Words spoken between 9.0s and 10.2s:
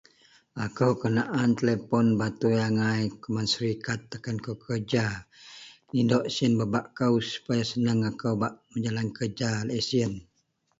kerja laie siyen